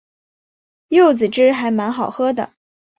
[0.87, 2.53] 柚子汁还蛮好喝的